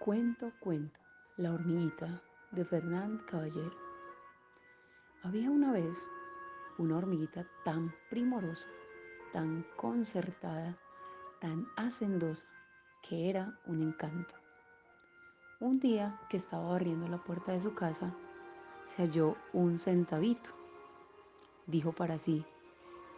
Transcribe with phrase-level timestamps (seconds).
[0.00, 0.98] Cuento, cuento,
[1.36, 3.76] La hormiguita de Fernand Caballero.
[5.22, 6.08] Había una vez
[6.78, 8.66] una hormiguita tan primorosa,
[9.34, 10.74] tan concertada,
[11.42, 12.46] tan hacendosa,
[13.02, 14.34] que era un encanto.
[15.60, 18.14] Un día que estaba barriendo la puerta de su casa,
[18.86, 20.48] se halló un centavito.
[21.66, 22.42] Dijo para sí,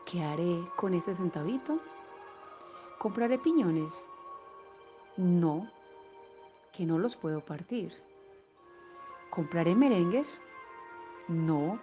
[0.05, 1.81] ¿qué haré con ese centavito?
[2.99, 4.05] ¿Compraré piñones?
[5.17, 5.71] No,
[6.73, 7.93] que no los puedo partir.
[9.31, 10.43] ¿Compraré merengues?
[11.29, 11.79] No,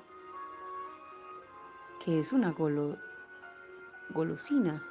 [2.03, 2.53] que es una
[4.13, 4.83] golosina.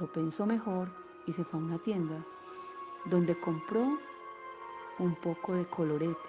[0.00, 0.88] Lo pensó mejor
[1.26, 2.16] y se fue a una tienda
[3.04, 3.98] donde compró
[4.98, 6.28] un poco de colorete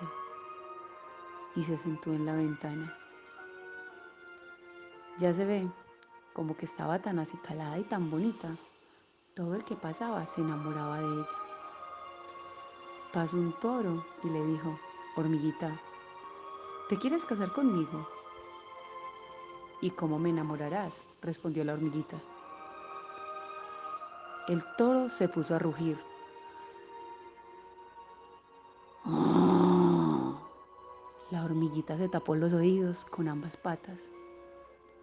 [1.56, 2.98] y se sentó en la ventana.
[5.20, 5.70] Ya se ve,
[6.34, 8.58] como que estaba tan acicalada y tan bonita,
[9.36, 11.53] todo el que pasaba se enamoraba de ella.
[13.14, 14.80] Pasó un toro y le dijo,
[15.16, 15.80] hormiguita,
[16.90, 18.08] ¿te quieres casar conmigo?
[19.82, 21.06] ¿Y cómo me enamorarás?
[21.22, 22.18] respondió la hormiguita.
[24.48, 26.00] El toro se puso a rugir.
[31.30, 34.12] La hormiguita se tapó los oídos con ambas patas.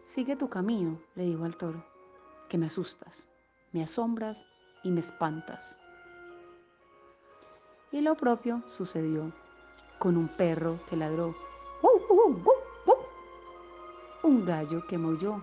[0.03, 1.85] Sigue tu camino, le dijo al toro,
[2.49, 3.29] que me asustas,
[3.71, 4.45] me asombras
[4.83, 5.80] y me espantas.
[7.93, 9.33] Y lo propio sucedió.
[9.99, 11.35] Con un perro que ladró,
[14.23, 15.43] un gallo que maulló.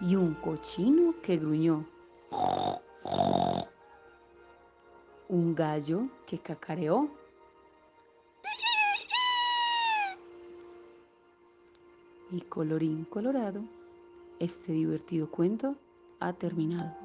[0.00, 1.86] Y un cochino que gruñó,
[5.28, 7.08] un gallo que cacareó.
[12.30, 13.62] Y colorín colorado,
[14.38, 15.76] este divertido cuento
[16.20, 17.03] ha terminado.